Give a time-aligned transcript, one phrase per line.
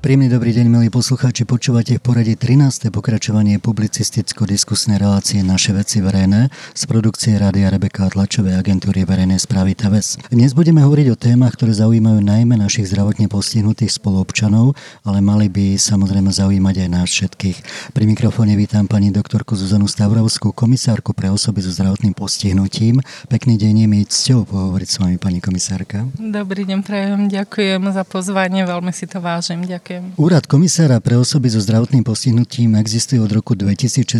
[0.00, 1.44] Príjemný dobrý deň, milí poslucháči.
[1.44, 2.88] Počúvate v poradí 13.
[2.88, 10.32] pokračovanie publicisticko-diskusnej relácie Naše veci verejné z produkcie Rádia Rebeka tlačovej agentúry verejnej správy TAVES.
[10.32, 14.72] Dnes budeme hovoriť o témach, ktoré zaujímajú najmä našich zdravotne postihnutých spoluobčanov,
[15.04, 17.92] ale mali by samozrejme zaujímať aj nás všetkých.
[17.92, 23.04] Pri mikrofóne vítam pani doktorku Zuzanu Stavrovskú, komisárku pre osoby so zdravotným postihnutím.
[23.28, 26.08] Pekný deň, je mi cťou pohovoriť s vami, pani komisárka.
[26.16, 29.89] Dobrý deň, prajem, ďakujem za pozvanie, veľmi si to vážim, ďakujem.
[29.90, 30.22] Ďakujem.
[30.22, 34.14] Úrad komisára pre osoby so zdravotným postihnutím existuje od roku 2016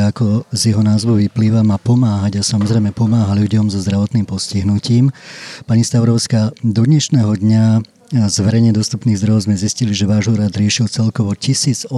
[0.00, 5.12] a ako z jeho názvu vyplýva má pomáhať a samozrejme pomáha ľuďom so zdravotným postihnutím.
[5.68, 7.64] Pani Stavrovská, do dnešného dňa
[8.10, 11.94] z verejne dostupných zdrojov sme zistili, že váš úrad riešil celkovo 1827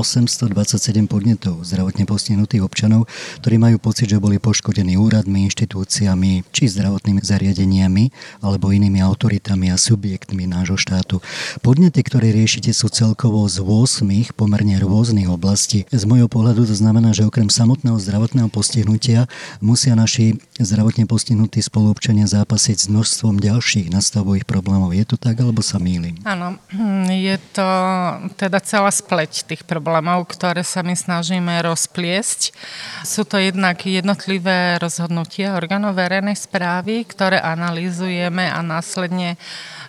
[1.08, 3.08] podnetov zdravotne postihnutých občanov,
[3.40, 8.12] ktorí majú pocit, že boli poškodení úradmi, inštitúciami či zdravotnými zariadeniami
[8.44, 11.24] alebo inými autoritami a subjektmi nášho štátu.
[11.64, 14.04] Podnety, ktoré riešite, sú celkovo z 8
[14.36, 15.88] pomerne rôznych oblastí.
[15.88, 19.32] Z môjho pohľadu to znamená, že okrem samotného zdravotného postihnutia
[19.64, 24.92] musia naši zdravotne postihnutí spoluobčania zápasiť s množstvom ďalších nastavových problémov.
[24.92, 26.01] Je to tak, alebo sa mýlim?
[26.02, 26.18] Mýlim.
[26.26, 27.68] Áno, hm, je to
[28.34, 32.50] teda celá spleť tých problémov, ktoré sa my snažíme rozpliesť.
[33.06, 39.38] Sú to jednak jednotlivé rozhodnutia orgánov verejnej správy, ktoré analýzujeme a následne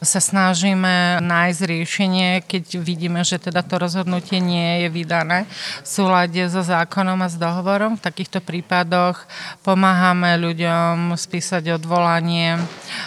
[0.03, 5.47] sa snažíme nájsť riešenie, keď vidíme, že teda to rozhodnutie nie je vydané
[5.81, 7.95] v súlade so zákonom a s dohovorom.
[7.97, 9.23] V takýchto prípadoch
[9.63, 12.59] pomáhame ľuďom spísať odvolanie,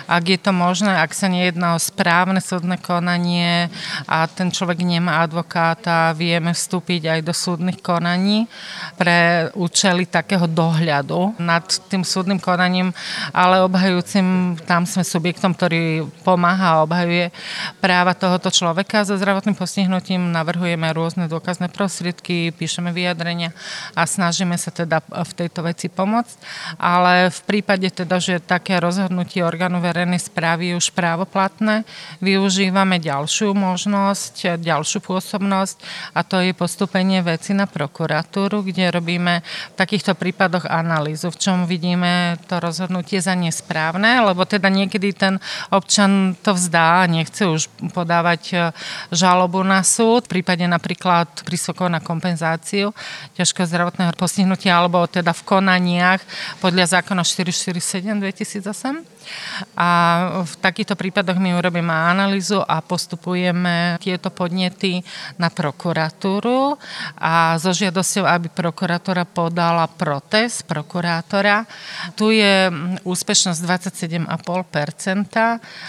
[0.09, 3.69] ak je to možné, ak sa nejedná o správne súdne konanie
[4.09, 8.49] a ten človek nemá advokáta, vieme vstúpiť aj do súdnych konaní
[8.97, 12.97] pre účely takého dohľadu nad tým súdnym konaním,
[13.37, 17.35] ale obhajúcim, tam sme subjektom, ktorý pomáha obhajuje
[17.83, 19.03] práva tohoto človeka.
[19.03, 23.51] So zdravotným postihnutím navrhujeme rôzne dôkazné prostriedky, píšeme vyjadrenia
[23.99, 26.37] a snažíme sa teda v tejto veci pomôcť.
[26.79, 31.83] Ale v prípade teda, že také rozhodnutie orgánu verejnej správy je už právoplatné,
[32.23, 35.77] využívame ďalšiu možnosť, ďalšiu pôsobnosť
[36.15, 41.57] a to je postupenie veci na prokuratúru, kde robíme v takýchto prípadoch analýzu, v čom
[41.65, 45.35] vidíme to rozhodnutie za nesprávne, lebo teda niekedy ten
[45.73, 48.57] občan to vzdá vzdá a nechce už podávať e,
[49.09, 52.93] žalobu na súd, prípade napríklad prísokov na kompenzáciu
[53.33, 56.21] ťažkého zdravotného postihnutia alebo teda v konaniach
[56.61, 59.17] podľa zákona 447 2008
[59.75, 59.89] a
[60.47, 65.03] v takýchto prípadoch my urobíme analýzu a postupujeme tieto podnety
[65.37, 66.79] na prokuratúru
[67.19, 71.67] a so žiadosťou, aby prokuratúra podala protest prokurátora.
[72.15, 72.71] Tu je
[73.03, 73.61] úspešnosť
[74.31, 74.31] 27,5%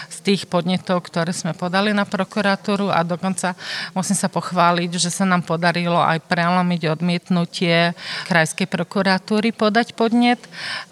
[0.08, 3.56] z tých podnetov, ktoré sme podali na prokuratúru a dokonca
[3.96, 7.92] musím sa pochváliť, že sa nám podarilo aj prelomiť odmietnutie
[8.30, 10.38] krajskej prokuratúry podať podnet.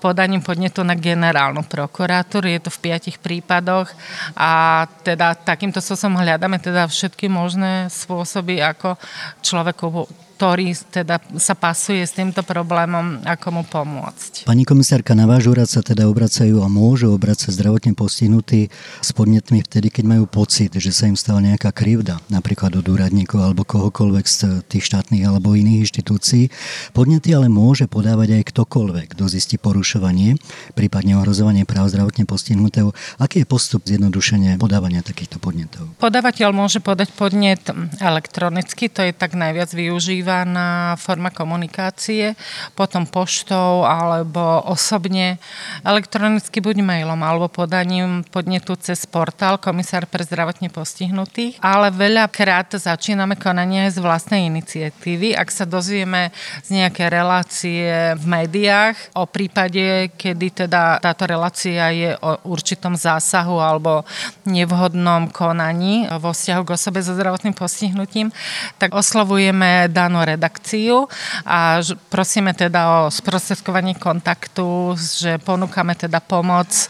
[0.02, 3.88] Podaním podnetu na generálnu prokuratúru je to v piatich prípadoch.
[4.34, 8.98] A teda takýmto spôsobom hľadáme teda všetky možné spôsoby, ako
[9.40, 14.44] človeku ktorý teda sa pasuje s týmto problémom, ako mu pomôcť.
[14.44, 18.68] Pani komisárka, na váš úrad sa teda obracajú a môžu obracať zdravotne postihnutí
[19.00, 23.40] s podnetmi vtedy, keď majú pocit, že sa im stala nejaká krivda, napríklad od úradníkov
[23.40, 26.52] alebo kohokoľvek z tých štátnych alebo iných inštitúcií.
[26.92, 30.36] Podnety ale môže podávať aj ktokoľvek, kto zistí porušovanie,
[30.76, 32.92] prípadne ohrozovanie práv zdravotne postihnutého.
[33.16, 35.96] Aký je postup zjednodušenia podávania takýchto podnetov?
[35.96, 37.64] Podávateľ môže podať podnet
[38.04, 42.34] elektronicky, to je tak najviac využívané používaná forma komunikácie,
[42.74, 45.38] potom poštou alebo osobne,
[45.86, 53.38] elektronicky buď mailom alebo podaním podnetu cez portál Komisár pre zdravotne postihnutých, ale veľakrát začíname
[53.38, 55.38] konanie aj z vlastnej iniciatívy.
[55.38, 56.34] Ak sa dozvieme
[56.66, 63.62] z nejaké relácie v médiách o prípade, kedy teda táto relácia je o určitom zásahu
[63.62, 64.02] alebo
[64.42, 68.34] nevhodnom konaní vo vzťahu k osobe so zdravotným postihnutím,
[68.82, 71.04] tak oslovujeme danú právnu redakciu
[71.44, 76.88] a prosíme teda o sprostredkovanie kontaktu, že ponúkame teda pomoc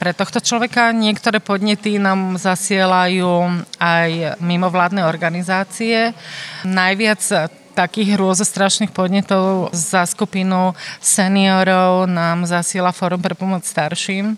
[0.00, 0.92] pre tohto človeka.
[0.96, 6.16] Niektoré podnety nám zasielajú aj mimovládne organizácie.
[6.64, 14.36] Najviac takých rôzostrašných podnetov za skupinu seniorov nám zasiela Fórum pre pomoc starším.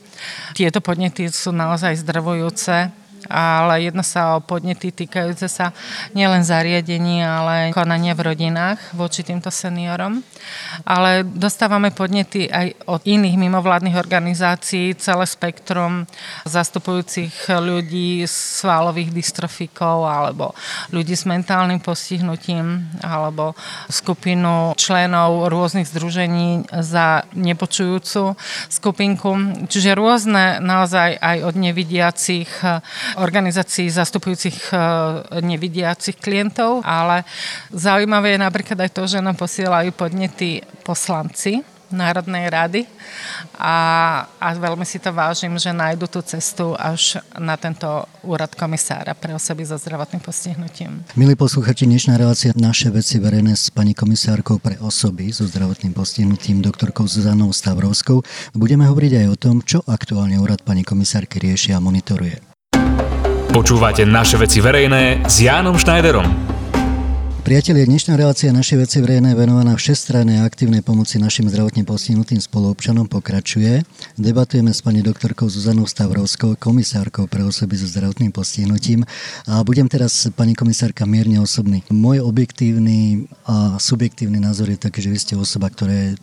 [0.54, 5.72] Tieto podnety sú naozaj zdravujúce ale jedno sa o podnety týkajúce sa
[6.12, 10.20] nielen zariadení, ale konania v rodinách voči týmto seniorom.
[10.84, 16.04] Ale dostávame podnety aj od iných mimovládnych organizácií, celé spektrum
[16.44, 20.52] zastupujúcich ľudí svalových dystrofikov alebo
[20.92, 23.56] ľudí s mentálnym postihnutím alebo
[23.88, 28.36] skupinu členov rôznych združení za nepočujúcu
[28.68, 29.30] skupinku.
[29.68, 32.50] Čiže rôzne naozaj aj od nevidiacich
[33.16, 34.74] organizácií zastupujúcich
[35.40, 37.22] nevidiacich klientov, ale
[37.70, 41.62] zaujímavé je napríklad aj to, že nám posielajú podnety poslanci
[41.94, 42.82] Národnej rady
[43.54, 43.76] a,
[44.26, 47.86] a veľmi si to vážim, že nájdu tú cestu až na tento
[48.26, 51.06] úrad komisára pre osoby so zdravotným postihnutím.
[51.14, 56.60] Milí posluchači, dnešná relácia Naše veci verejné s pani komisárkou pre osoby so zdravotným postihnutím
[56.60, 58.26] doktorkou Zuzanou Stavrovskou.
[58.58, 62.53] Budeme hovoriť aj o tom, čo aktuálne úrad pani komisárky rieši a monitoruje.
[63.54, 66.26] Počúvate Naše veci verejné s Jánom Schneiderom.
[67.46, 73.86] Priatelia, dnešná relácia našej veci verejné venovaná všestrannej aktívnej pomoci našim zdravotne postihnutým spoluobčanom pokračuje.
[74.18, 79.06] Debatujeme s pani doktorkou Zuzanou Stavrovskou, komisárkou pre osoby so zdravotným postihnutím.
[79.46, 81.86] A budem teraz, pani komisárka, mierne osobný.
[81.94, 86.18] Môj objektívny a subjektívny názor je taký, že vy ste osoba, ktorá je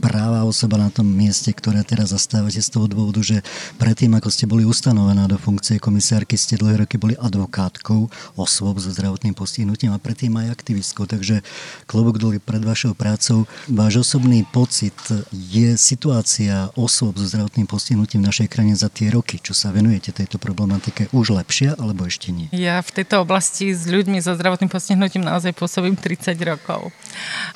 [0.00, 3.44] práva osoba na tom mieste, ktoré teraz zastávate z toho dôvodu, že
[3.76, 8.08] predtým, ako ste boli ustanovená do funkcie komisárky, ste dlhé roky boli advokátkou
[8.40, 11.04] osôb so zdravotným postihnutím a predtým aj aktivistkou.
[11.04, 11.44] Takže
[11.84, 13.44] klobúk doli pred vašou prácou.
[13.68, 14.96] Váš osobný pocit
[15.32, 20.14] je situácia osôb so zdravotným postihnutím v našej krajine za tie roky, čo sa venujete
[20.14, 22.46] tejto problematike, už lepšia alebo ešte nie?
[22.54, 26.94] Ja v tejto oblasti s ľuďmi so zdravotným postihnutím naozaj pôsobím 30 rokov.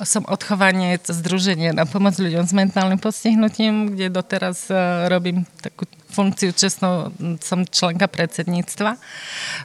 [0.02, 4.74] Som odchovanec Združenia na pomoc ľuďom ľuďom s mentálnym postihnutím, kde doteraz e,
[5.06, 7.10] robím takú funkciu čestnou,
[7.42, 8.94] som členka predsedníctva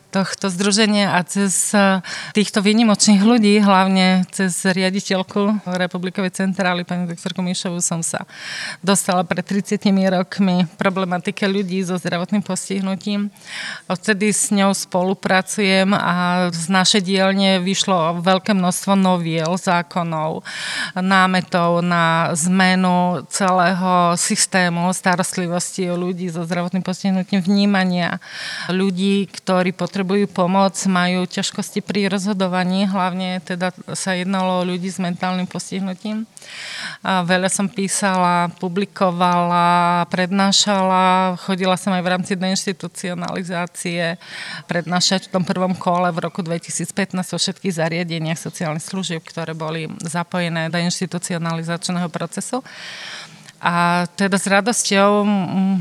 [0.10, 2.02] tohto združenia a cez e,
[2.34, 8.26] týchto výnimočných ľudí, hlavne cez riaditeľku Republikovej centrály, pani doktorku Mišovu, som sa
[8.82, 9.78] dostala pred 30
[10.10, 13.30] rokmi problematike ľudí so zdravotným postihnutím.
[13.86, 20.42] Odtedy s ňou spolupracujem a z našej dielne vyšlo veľké množstvo noviel, zákonov,
[20.98, 28.24] námetov na zmenu celého systému starostlivosti o ľudí so so zdravotným postihnutím vnímania
[28.72, 35.04] ľudí, ktorí potrebujú pomoc, majú ťažkosti pri rozhodovaní, hlavne teda sa jednalo o ľudí s
[35.04, 36.24] mentálnym postihnutím.
[37.04, 44.16] A veľa som písala, publikovala, prednášala, chodila som aj v rámci deinstitucionalizácie
[44.72, 49.92] prednášať v tom prvom kole v roku 2015 o všetkých zariadeniach sociálnych služieb, ktoré boli
[50.00, 52.64] zapojené do institucionalizačného procesu.
[53.60, 55.28] A teda s radosťou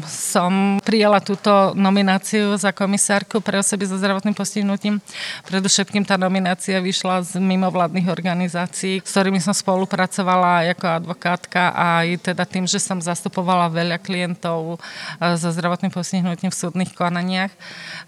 [0.07, 4.99] som prijala túto nomináciu za komisárku pre osoby so zdravotným postihnutím.
[5.47, 12.35] Predovšetkým tá nominácia vyšla z mimovládnych organizácií, s ktorými som spolupracovala ako advokátka a aj
[12.35, 17.55] teda tým, že som zastupovala veľa klientov e, so zdravotným postihnutím v súdnych konaniach.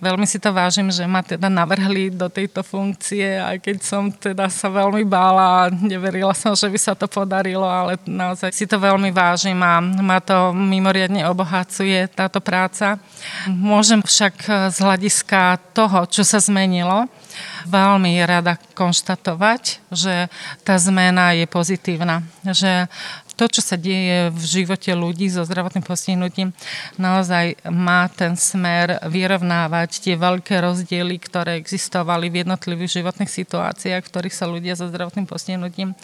[0.02, 4.50] Veľmi si to vážim, že ma teda navrhli do tejto funkcie, aj keď som teda
[4.50, 9.12] sa veľmi bála neverila som, že by sa to podarilo, ale naozaj si to veľmi
[9.12, 12.96] vážim ma, ma to mimoriadne obohacuje táto práca.
[13.44, 17.04] Môžem však z hľadiska toho, čo sa zmenilo,
[17.68, 20.32] veľmi rada konštatovať, že
[20.64, 22.24] tá zmena je pozitívna.
[22.40, 22.88] Že
[23.40, 26.52] to, čo sa deje v živote ľudí so zdravotným postihnutím,
[27.00, 34.10] naozaj má ten smer vyrovnávať tie veľké rozdiely, ktoré existovali v jednotlivých životných situáciách, v
[34.12, 35.96] ktorých sa ľudia so zdravotným postihnutím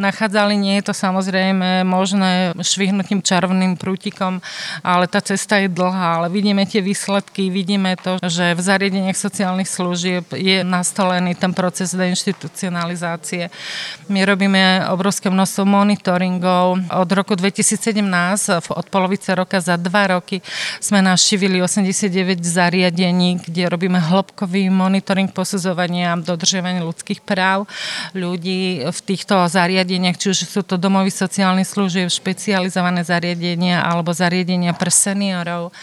[0.00, 0.56] nachádzali.
[0.56, 4.40] Nie je to samozrejme možné švihnutím čarvným prútikom,
[4.80, 9.68] ale tá cesta je dlhá, ale vidíme tie výsledky, vidíme to, že v zariadeniach sociálnych
[9.68, 13.52] služieb je nastolený ten proces deinstitucionalizácie.
[14.08, 20.38] My robíme obrovské množstvo monitoringov, od roku 2017, od polovice roka za dva roky,
[20.78, 27.66] sme navštívili 89 zariadení, kde robíme hĺbkový monitoring posudzovania a dodržiavania ľudských práv
[28.14, 34.76] ľudí v týchto zariadeniach, či už sú to domovy sociálnych služieb, špecializované zariadenia alebo zariadenia
[34.76, 35.74] pre seniorov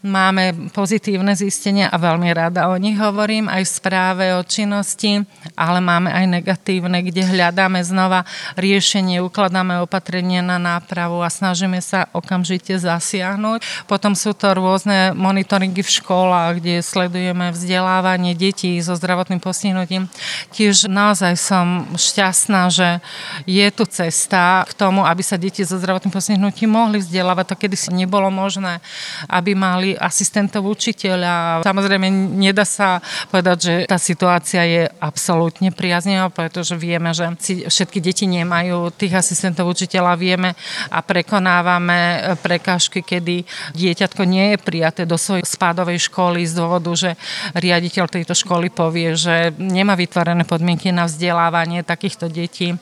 [0.00, 5.20] máme pozitívne zistenia a veľmi rada o nich hovorím aj v správe o činnosti,
[5.52, 8.24] ale máme aj negatívne, kde hľadáme znova
[8.56, 13.84] riešenie, ukladáme opatrenie na nápravu a snažíme sa okamžite zasiahnuť.
[13.84, 20.08] Potom sú to rôzne monitoringy v školách, kde sledujeme vzdelávanie detí so zdravotným postihnutím.
[20.56, 23.04] Tiež naozaj som šťastná, že
[23.44, 27.52] je tu cesta k tomu, aby sa deti so zdravotným postihnutím mohli vzdelávať.
[27.52, 28.80] To kedy si nebolo možné,
[29.28, 31.64] aby mali asistentov učiteľa.
[31.64, 32.06] Samozrejme,
[32.36, 37.26] nedá sa povedať, že tá situácia je absolútne priaznivá, pretože vieme, že
[37.66, 40.54] všetky deti nemajú tých asistentov učiteľa, vieme
[40.90, 43.42] a prekonávame prekážky, kedy
[43.74, 47.10] dieťatko nie je prijaté do svojej spádovej školy z dôvodu, že
[47.56, 52.74] riaditeľ tejto školy povie, že nemá vytvorené podmienky na vzdelávanie takýchto detí.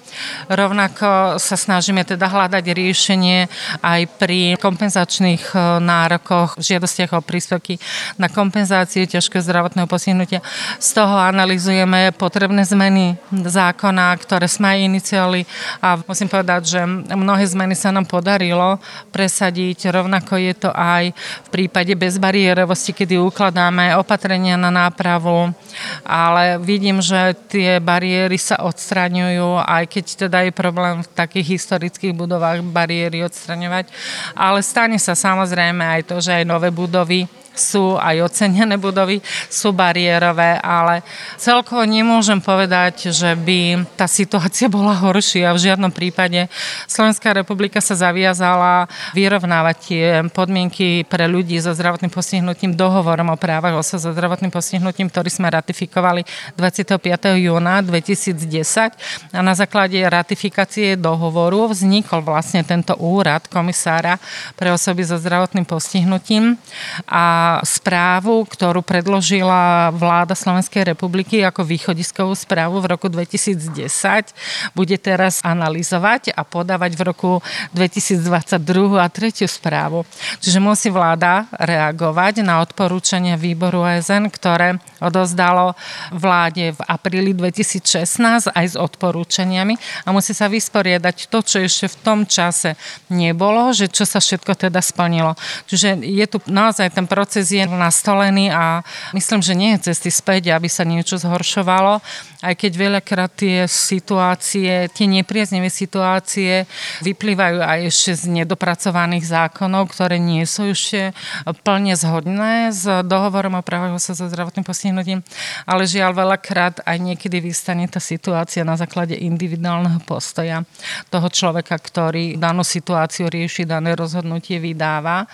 [0.48, 3.38] Rovnako sa snažíme teda hľadať riešenie
[3.82, 6.56] aj pri kompenzačných e, nárokoch,
[6.98, 7.74] žiadostiach o príspevky
[8.18, 10.42] na kompenzáciu ťažkého zdravotného postihnutia.
[10.82, 15.40] Z toho analizujeme potrebné zmeny zákona, ktoré sme aj iniciali
[15.78, 16.80] a musím povedať, že
[17.14, 18.82] mnohé zmeny sa nám podarilo
[19.14, 19.94] presadiť.
[19.94, 25.54] Rovnako je to aj v prípade bezbariérovosti, kedy ukladáme opatrenia na nápravu,
[26.02, 32.16] ale vidím, že tie bariéry sa odstraňujú, aj keď teda je problém v takých historických
[32.16, 33.92] budovách bariéry odstraňovať.
[34.34, 37.28] Ale stane sa samozrejme aj to, že aj nové budovy Rudový
[37.60, 39.20] sú aj ocenené budovy,
[39.52, 41.02] sú bariérové, ale
[41.36, 45.52] celkovo nemôžem povedať, že by tá situácia bola horšia.
[45.52, 46.48] V žiadnom prípade
[46.86, 53.76] Slovenská republika sa zaviazala vyrovnávať tie podmienky pre ľudí so zdravotným postihnutím dohovorom o právach
[53.76, 56.22] osob so zdravotným postihnutím, ktorý sme ratifikovali
[56.54, 57.00] 25.
[57.42, 64.20] júna 2010 a na základe ratifikácie dohovoru vznikol vlastne tento úrad komisára
[64.54, 66.60] pre osoby so zdravotným postihnutím
[67.08, 74.32] a správu, ktorú predložila vláda Slovenskej republiky ako východiskovú správu v roku 2010,
[74.76, 77.30] bude teraz analyzovať a podávať v roku
[77.72, 78.58] 2022
[78.98, 80.02] a tretiu správu.
[80.42, 85.78] Čiže musí vláda reagovať na odporúčania výboru OSN, ktoré odozdalo
[86.10, 91.96] vláde v apríli 2016 aj s odporúčaniami a musí sa vysporiadať to, čo ešte v
[92.02, 92.74] tom čase
[93.06, 95.38] nebolo, že čo sa všetko teda splnilo.
[95.70, 98.82] Čiže je tu naozaj ten proces proces je nastolený a
[99.14, 102.02] myslím, že nie je cesty späť, aby sa niečo zhoršovalo,
[102.42, 106.66] aj keď veľakrát tie situácie, tie nepriaznivé situácie
[107.06, 111.14] vyplývajú aj ešte z nedopracovaných zákonov, ktoré nie sú ešte
[111.62, 115.22] plne zhodné s dohovorom o právach sa so zdravotným postihnutím,
[115.62, 120.66] ale žiaľ veľakrát aj niekedy vystane tá situácia na základe individuálneho postoja
[121.06, 125.30] toho človeka, ktorý danú situáciu rieši, dané rozhodnutie vydáva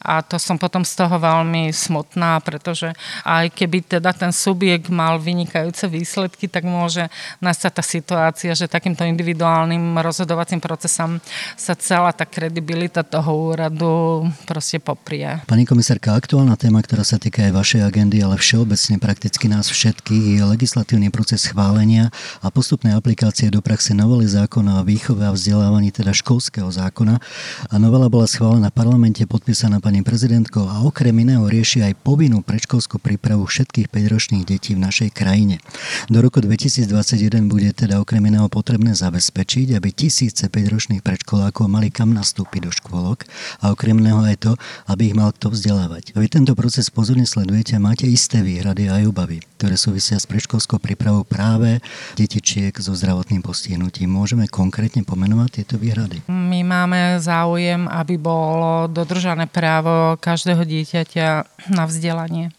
[0.00, 5.20] a to som potom z toho veľmi smutná, pretože aj keby teda ten subjekt mal
[5.20, 7.12] vynikajúce výsledky, tak môže
[7.44, 11.20] nastať tá situácia, že takýmto individuálnym rozhodovacím procesom
[11.56, 15.42] sa celá tá kredibilita toho úradu proste poprie.
[15.44, 20.38] Pani komisárka, aktuálna téma, ktorá sa týka aj vašej agendy, ale všeobecne prakticky nás všetkých,
[20.38, 22.08] je legislatívny proces schválenia
[22.40, 27.18] a postupnej aplikácie do praxe novely zákona o výchove a vzdelávaní, teda školského zákona.
[27.66, 32.46] A novela bola schválená v parlamente, podpísaná pani prezidentkou a okrem iného rieši aj povinnú
[32.46, 35.58] predškolskú prípravu všetkých 5-ročných detí v našej krajine.
[36.06, 42.14] Do roku 2021 bude teda okrem iného potrebné zabezpečiť, aby tisíce 5-ročných predškolákov mali kam
[42.14, 43.26] nastúpiť do škôlok
[43.66, 44.52] a okrem iného aj to,
[44.86, 46.14] aby ich mal kto vzdelávať.
[46.14, 50.76] Vy tento proces pozorne sledujete a máte isté výhrady aj obavy, ktoré súvisia s predškolskou
[50.78, 51.80] prípravou práve
[52.20, 54.12] detičiek so zdravotným postihnutím.
[54.12, 56.20] Môžeme konkrétne pomenovať tieto výhrady?
[56.28, 61.28] My máme záujem, aby bolo dodržané právo právo každého dieťaťa
[61.72, 62.52] na vzdelanie.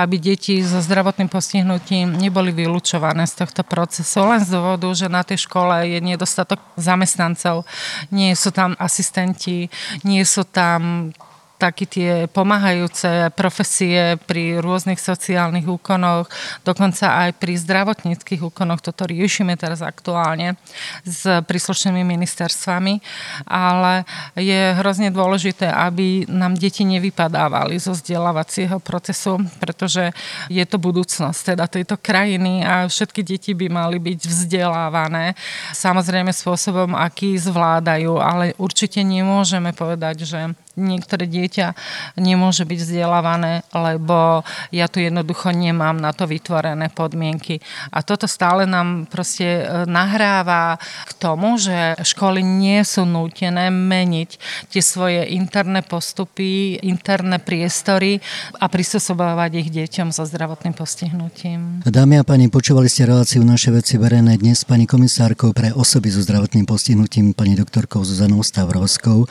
[0.00, 5.20] Aby deti so zdravotným postihnutím neboli vylúčované z tohto procesu len z dôvodu, že na
[5.20, 7.68] tej škole je nedostatok zamestnancov,
[8.08, 9.68] nie sú tam asistenti,
[10.08, 11.12] nie sú tam
[11.58, 16.26] také tie pomáhajúce profesie pri rôznych sociálnych úkonoch,
[16.66, 18.82] dokonca aj pri zdravotníckých úkonoch.
[18.82, 20.58] Toto riešime teraz aktuálne
[21.06, 23.00] s príslušnými ministerstvami,
[23.46, 24.02] ale
[24.34, 30.10] je hrozne dôležité, aby nám deti nevypadávali zo vzdelávacieho procesu, pretože
[30.50, 35.38] je to budúcnosť teda tejto krajiny a všetky deti by mali byť vzdelávané
[35.72, 40.40] samozrejme spôsobom, aký zvládajú, ale určite nemôžeme povedať, že
[40.76, 41.74] niektoré dieťa
[42.18, 44.42] nemôže byť vzdelávané, lebo
[44.74, 47.62] ja tu jednoducho nemám na to vytvorené podmienky.
[47.94, 50.76] A toto stále nám proste e, nahráva
[51.06, 54.30] k tomu, že školy nie sú nútené meniť
[54.70, 58.18] tie svoje interné postupy, interné priestory
[58.58, 61.86] a prispôsobovať ich deťom so zdravotným postihnutím.
[61.86, 66.10] Dámy a páni, počúvali ste reláciu Naše veci verejné dnes s pani komisárkou pre osoby
[66.10, 69.26] so zdravotným postihnutím, pani doktorkou Zuzanou Stavrovskou.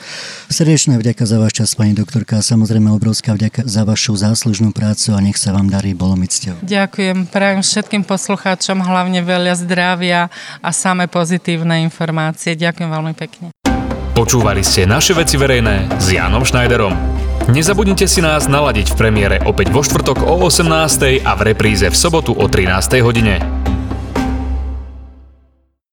[0.48, 4.70] Srdečné vďaka za za váš čas, pani doktorka, a samozrejme obrovská vďaka za vašu záslužnú
[4.70, 6.62] prácu a nech sa vám darí, bolo mi cťou.
[6.62, 10.30] Ďakujem, prajem všetkým poslucháčom hlavne veľa zdravia
[10.62, 12.54] a samé pozitívne informácie.
[12.54, 13.50] Ďakujem veľmi pekne.
[14.14, 16.94] Počúvali ste naše veci verejné s Jánom Schneiderom.
[17.50, 21.18] Nezabudnite si nás naladiť v premiére opäť vo štvrtok o 18.
[21.18, 23.02] a v repríze v sobotu o 13.
[23.02, 23.42] hodine.